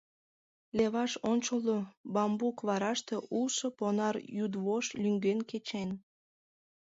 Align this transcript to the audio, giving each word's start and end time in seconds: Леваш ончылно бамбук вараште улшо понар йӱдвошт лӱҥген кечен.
Леваш 0.77 1.11
ончылно 1.31 1.77
бамбук 2.13 2.57
вараште 2.67 3.15
улшо 3.37 3.67
понар 3.79 4.15
йӱдвошт 4.37 4.91
лӱҥген 5.01 5.39
кечен. 5.49 5.89